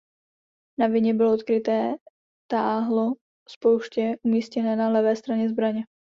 Na 0.79 0.87
vině 0.87 1.13
bylo 1.13 1.33
odkryté 1.33 1.95
táhlo 2.51 3.13
spouště 3.49 4.17
umístěné 4.23 4.75
na 4.75 4.89
levé 4.89 5.15
straně 5.15 5.49
zbraně. 5.49 5.85